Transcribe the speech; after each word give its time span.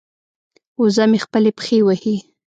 وزه 0.81 1.03
مې 1.11 1.19
خپلې 1.25 1.51
پښې 1.57 1.77
وهي. 1.85 2.15